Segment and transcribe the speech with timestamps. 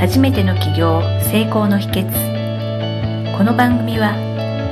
[0.00, 4.14] 初めての起業成功の秘訣この番組は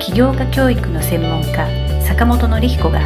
[0.01, 1.69] 起業家教育の専門家
[2.03, 3.01] 坂本典彦が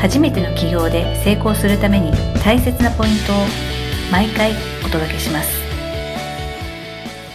[0.00, 2.10] 初めての起業で成功するために
[2.42, 3.36] 大切なポイントを
[4.10, 4.50] 毎回
[4.84, 5.48] お届けします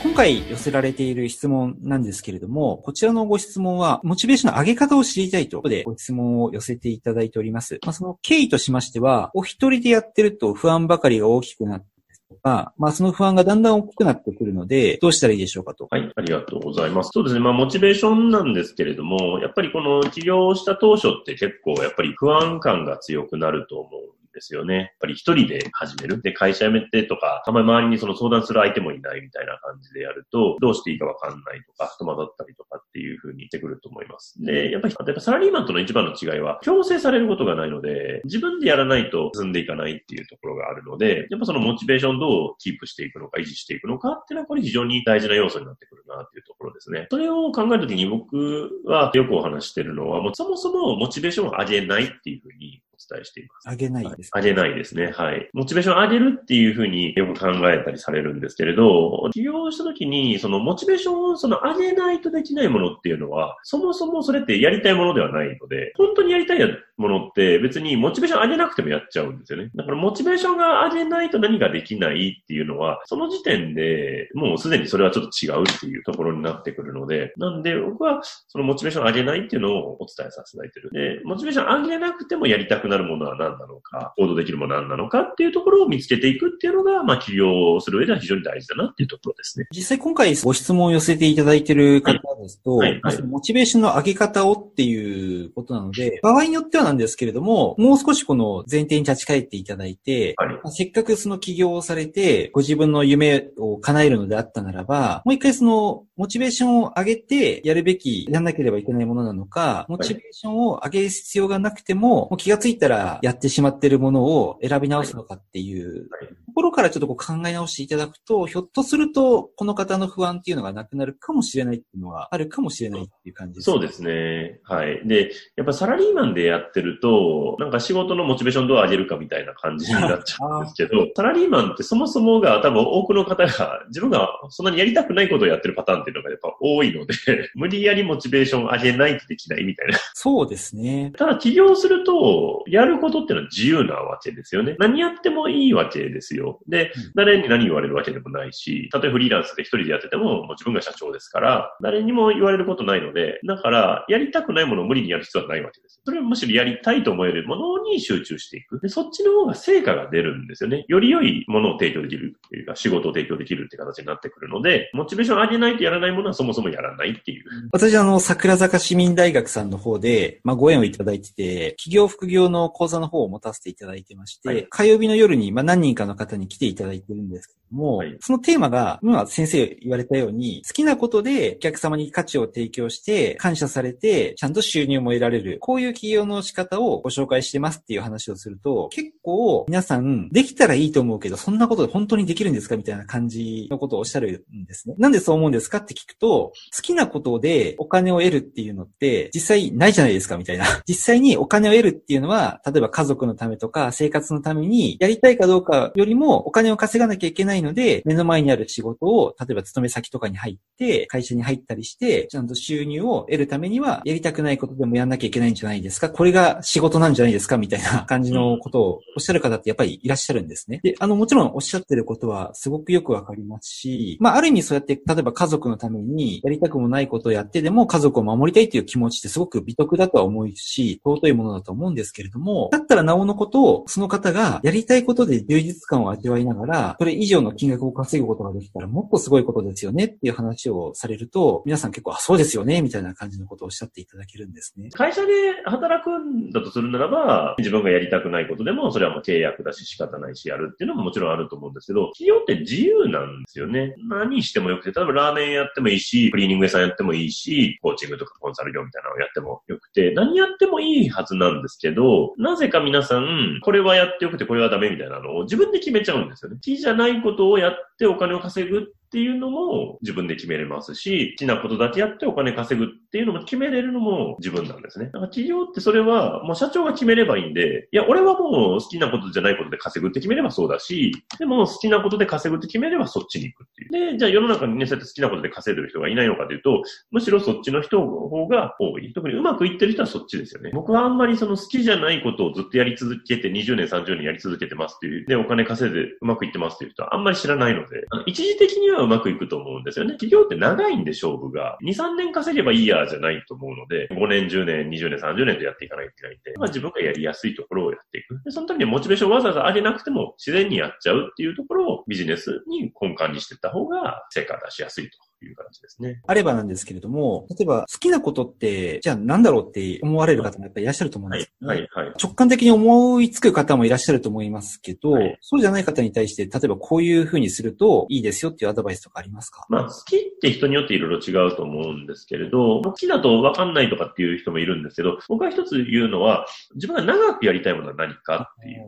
[0.03, 7.79] 今回寄せられている質問なんですけれども、こちらのご質問は、モチベーションの上げ方を知りたいということで、ご質問を寄せていただいております。
[7.85, 11.85] まあ、その経緯としましては、お一人でやってると不安ばかりが大きくなって
[12.31, 15.87] とか、まあその不安がだんだん大きくなってくるので、どうしたらいいでしょうかと。
[15.89, 17.11] はい、ありがとうございます。
[17.13, 24.75] そうですね、まあモチベーションなんですけれども、やっぱりこの起業した当初って結構やっぱり不安感が強くなると思うですよね。
[24.75, 26.21] やっぱり一人で始める。
[26.21, 34.41] で、会社辞めてとか、あんまり周りにその相談する相手もいないみたいな感じでやると、どうしていいかわかんないとか、戸惑ったりとかっていう風にしてくると思います。
[34.43, 47.07] で、やっぱり、やっぱサラリーマンとの一番の違いは、強制されることがないので、自分でやらないと進んでいかないっていうところがあるので、やっぱそのモチベーションどうキープしていくのか、維持していくのかっていうのは、これ非常に大事な要素になってくるなっていうところですね。
[47.09, 52.70] それを考えるときに僕はよくお話してるのは、もうそもそもモチベーションを上げないっていうふうにお
[53.09, 53.69] 伝えしています。
[53.69, 55.11] 上げないです、ね、上げないですね。
[55.11, 55.49] はい。
[55.53, 66.59] モチベーションを上げるっていうふうによく考えたりされるんですけれど、起業した時に、そのモチベーションをその上げないとできないものっていうのは、そもそもそれってやりたいものではないので、本当にやりたい
[67.01, 69.69] ものって別にモチベーション上げなくてもやっちゃうんですよね。
[69.75, 80.91] だからモチベーションが上げないと何ができないっていうのは、その時点でもうすでにそれはちょっと違うっていうところになってくるので、なんで僕はそのモチベーション上げないっていうのをお伝えさせていただいてる。
[80.91, 89.67] で、モチベーション上げなくてもやりたくなるものは何だろうか、行動できるものは何なのかっていうところを見つけていくっていうのが、まあ起業する上では非常に大事だなっていうところですね。
[89.75, 116.09] 実際今回ご質問を寄せていただいている方ですと、はいはいはい、モチベーションの上げ方をっていうことなので、場合によってはなんですけれども、もう少しこの前提に立ち返っていただいて、はい、せっかくその起業をされて、ご自分の夢を叶えるのであったならば、もう一回そのモチベーションを上げてやるべき、やんなければいけないものなのか、モチベーションを上げる必要がなくても、もう気がついたらやってしまっているものを選び直すのかっていう
[116.51, 123.73] ところからちょっとこう考え直していただくと、ひょっとすると、この方の不安っていうのがなくなるかもしれないっていうのはあるかもしれないっていう感じですね。
[123.73, 124.59] そうですね。
[124.63, 125.01] はい。
[125.07, 137.13] で、やっぱサラリーマンでやってると、なんか仕事のモチベーションどう上げるかみたいな感じになっちゃうんですけど、 サラリーマンってそもそもが多分多くの方が自分がそんなにやりたくないことをやってるパターンっていうのがやっぱ多いので、
[137.55, 139.97] 無理やりモチベーション上げないとできないみたいな。
[140.13, 141.11] そうですね。
[141.17, 144.75] ただ起業すると、やることっていうのは自由なわけですよね。
[144.79, 146.59] 何やってもいいわけですよ。
[146.67, 156.01] で、誰に何言われるわけでもないし、たとえフリーランスで一人でやってても、もう自分が社長ですから、誰にも言われることないので、だから、やりたくないものを無理にやる必要はないわけです。
[156.05, 158.79] それはむしろやりたいと思えるものに集中していく。
[158.79, 160.85] で、そっちの方が成果が出るんですよね。
[160.87, 167.45] より良いものを提供できるというか、仕事を提供できるって形になってくるので、モチベーション上げないとやらないものはそもそもやらないっていう。
[167.71, 185.57] 私、あの、桜坂市民大学さんの方で、まあ、ご縁をいただいてて、企業副業の講座の方を持たせていただいてまして、はい、火曜日の夜に、まあ、何人かの方に来ていただいてるんですけども、はい、そのテーマが、今先生言われたように、好きなことでお客様に価値を提供して、感謝されて、ちゃんと収入も得られる。
[185.59, 194.95] こういう企業の仕方をご紹介してますっていう話をすると、結構皆さん、できたらいいと思うけど、そんなことで本当にできるんですかみたいな感じのことをおっしゃるんですね。
[194.97, 200.65] なんでそう思うんですかって聞くと、好きなことでお金を得るっていうのって、実際ないじゃないですかみたいな。
[200.87, 220.79] 実際にお金を得るっていうのは、例えば家族のためとか生活のためにやりたいかどうかよりもお金を稼がなきゃいけないので、目の前にある仕事を、例えば勤め先とかに入って、会社に入ったりして、ちゃんと収入を得るためには、やりたくないことでもやんなきゃいけないんじゃないですかこれが仕事なんじゃないですかみたいな 感じのことをおっしゃる方ってやっぱりいらっしゃるんですね。
[220.83, 244.89] で、あの、もちろんおっしゃってることはすごくよくわかりますし、まあ、ある意味そうやって、例えば家族ののためにやりたくもないことをやってでも家族を守りたいという気持ちってすごく美徳だとは思うし、尊いものだと思うんですけれども、だったらなおのことを、その方がやりたいことで充実感を味わいながら、それ以上の金額を稼ぐことができたらもっとすごいことですよねっていう話をされると、皆さん結構、あ、そうですよね、みたいな感じのことをおっしゃっていただけるんですね。
[244.91, 245.31] 会社で
[245.65, 253.95] 働くんだとするならば、自分がやりたくないことでも、それはもう契約だし仕方ないしやるっていうのももちろんあると思うんですけど、企業って自由なんですよね。
[254.09, 266.55] 何してもよくて、例えばラーメンやってもいいし、クリーニング屋さんやってもいいし、コーチングとかコンサル業みたいなのをやってもよくて、何やってもいいはずなんですけど、なぜか皆さん、これはやってよくてこれはダメみたいなのを自分で決めちゃうんですよね。
[266.55, 268.81] 好きじゃないことをやってお金を稼ぐっ
[269.11, 275.07] っていうのも自分で決めれますし、好きなことだけやってお金稼ぐっていうのも決めれるのも自分なんですね。
[275.07, 284.11] だから企業ってそれはもう社長が決めればいいんで、いや、俺はもう好きなことじゃないことで稼ぐって決めればそうだし、でも好きなことで稼ぐって決めればそっちに行くっていう。
[284.11, 286.81] で、じゃあ世の中にね、そうやって好きなことで稼いでる人がいないのかというと、
[287.11, 289.11] むしろそっちの人の方が多い。
[289.11, 290.71] 特にうまくいってる人はそっちですよね。
[290.73, 300.11] 僕はあんまりその好きじゃないことをずっとやり続けて20年、30年やり続けてますっていう、で、お金稼いでうまくいってますっていう人はあんまり知らないので、あの一時的にはうまくいくと思うんですよね。
[300.11, 301.77] 企業って長いんで勝負が。
[301.83, 308.41] 2、3年稼げばいいやじゃないと思うので、5年、10年、20年、30年とやっていかないといけないんで、まあ自分がやりやすいところをやっていく。
[308.43, 316.21] で、その時にモチベーションをわざわざ上げなくても自然にやっちゃうっていうところをビジネスに根幹にしていった方が成果出しやすいという形ですね。
[316.27, 322.13] あればなんですけれども、例えば好きなことって、じゃあなんだろうって思われる方もやっぱりいらっしゃると思うんです、ね、はい、はい、はい。
[322.21, 329.65] 直感的に思いつく方もいらっしゃると思いますけど、はい、そうじゃない方に対して、例えばこういうふうにするといいですよっていうアドバイスとかありますか？
[329.69, 336.45] まあ、好きって人によっていろいろ違うと思うんですけれど、好きだとわかんないとかっていう人もいるんですけど、僕は一つ言うのは、
[336.75, 338.83] 自分が長くやりたいものは何かっていう。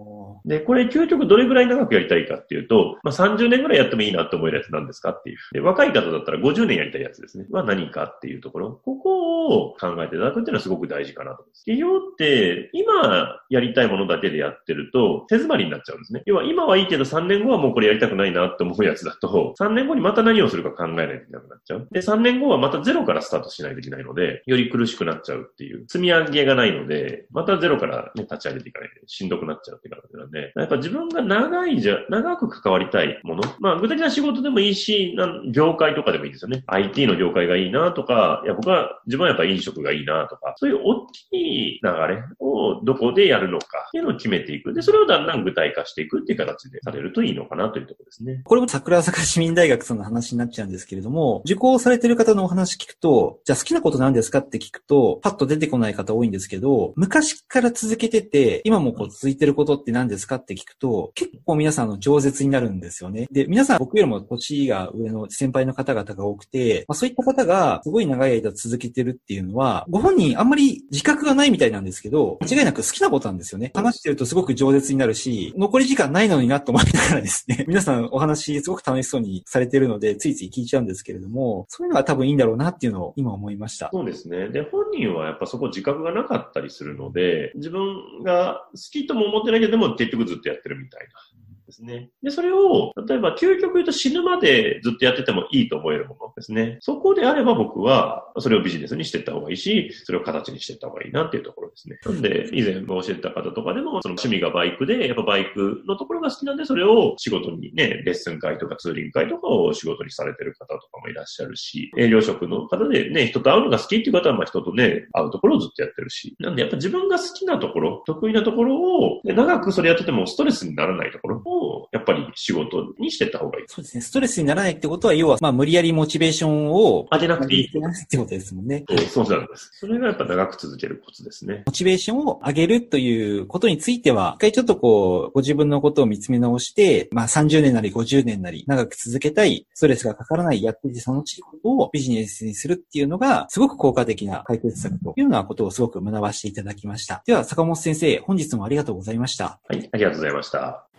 [0.46, 5.38] で、これ究極どれぐらい長くやりたいかっていうと、まあ30年ぐらいやってもいいなって思えるやつなんですかっていう。
[5.54, 7.46] で、若い方だったら50年やりたいやつですね。
[7.50, 8.82] は何かっていうところ。
[8.84, 11.66] ここを考えていただくっていうのはすごく大事かなと思います。
[11.66, 16.24] 企業って、今やりたいものだけでやってると、手詰まりになっちゃうんですね。
[16.26, 21.88] 要は今はいいけど3年後はもうこれやりたくないなって思うやつだと、3年後にまた何をするか考えないといけなくなっちゃう。
[21.92, 33.44] で、3年後はまたゼロからスタートしないといけないので、より苦しくなっちゃうっていう、積み上げがないので、またゼロからね、立ち上げていかないとしんどくなっちゃうって感じなんで、やっぱ自分が長いじゃ、長く関わりたいもの。
[33.60, 35.16] まあ、具体的な仕事でもいいし、
[35.52, 36.64] 業界とかでもいいですよね。
[36.68, 44.74] IT の業界がいいなとか、いや、僕は、自分はやっぱ飲食がいいなとか、そういう大きい流れをどこでやるのかっていうのを決めていく。
[44.74, 48.42] で、それをだんだん具体化していくっていう形でされるといいのかなというところですね。
[48.44, 63.28] これも桜坂市民大学さんの話になっちゃうんですけれども、受講されてる方のお話聞くと、じゃあ好きなこと何ですかって聞くと、パッと出てこない方多いんですけど、昔から続けてて、今もこう続いてることって何ですかって聞くと、結構皆さんの饒舌になるんですよね。
[63.32, 73.72] で、皆さん僕よりも年が上の先輩の方々が多くて、まあ、そういった方がすごい長い間続けてるっていうのは、ご本人あんまり自覚がないみたいなんですけど、間違いなく好きなことなんですよね。
[73.74, 83.90] 話してるとすごく饒舌になるし、残り時間ないのになと思いながらですね、 皆さんお話すごく楽しそうにされてるので、ついつい聞いちゃうんですけれども、そういうのが多分いいんだろうなっていうのを今思いました。
[83.92, 84.50] そうですね。
[84.50, 91.43] で、本人はやっぱそこ自覚がなかったりするので、自分が好きとも思ってないけど、でも結局ずっとやってるみたいな。
[91.66, 92.10] ですね。
[92.22, 96.78] で、それを、例えば究極言うと死ぬまでずっとやっててもいいと思えるものですね。
[96.82, 102.00] そこであれば僕は、それをビジネスにしていった方がいいし、それを形にしていった方がいいなっていうところですね。
[102.06, 116.36] なんで、以前教えた方とかでも、その趣味がバイクで、やっぱバイクのところが好きなんで、それを仕事にね、レッスン会とかツーリング会とかを仕事にされてる方とかもいらっしゃるし、営業職の方でね、人と会うのが好きっていう方は、まあ人とね、会うところをずっとやってるし。
[116.40, 123.66] なんで、やっぱ自分が好きなところ、得意なところを、長くそれやっててもストレスにならないところを、やっぱり仕事にしてった方がいい。
[123.68, 124.02] そうですね。
[124.02, 127.68] ストレスにならないってことは、要は、まあ、無理やりモチベーションを上げなくていい。
[127.68, 127.72] っ
[128.10, 128.86] てことですもんね。
[129.10, 129.72] そうなんです。
[129.74, 131.64] それがやっぱ長く続けるコツですね。
[131.66, 147.24] モチベーションを上げるということについては、一回ちょっとこう、ご自分のことを見つめ直して、まあ、30年なり50年なり、長く続けたい、ストレスがかからない、やっていて楽しいことをビジネスにするっていうのが、すごく効果的な解決策というようなことをすごく学ばせていただきました。
[147.26, 149.60] では、坂本先生、本日もありがとうございました。
[149.68, 150.93] はい、ありがとうございました。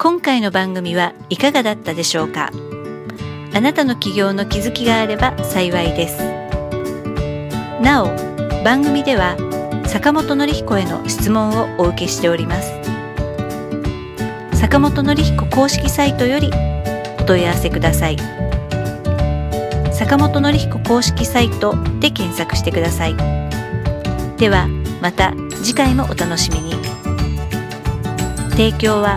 [0.00, 2.52] 今回の番組はいかがだったでしょうか？
[3.52, 6.22] あなたの起業の気づきがあれば幸いです。
[7.82, 8.06] なお、
[8.62, 9.36] 番組では
[9.88, 12.72] 坂本典彦への質問をお受けしております。
[14.52, 16.52] 坂本典彦公式サイトより
[17.18, 18.16] お問い合わせください。
[19.92, 23.16] 坂本典彦公式サイトで検索してください。
[24.36, 24.68] では、
[25.02, 25.32] また
[25.64, 26.76] 次回もお楽しみに。
[28.50, 29.16] 提供は